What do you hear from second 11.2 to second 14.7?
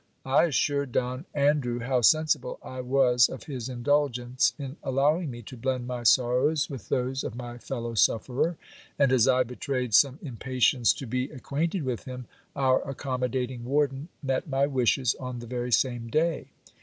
ac quainted with him, our accommodating warden met my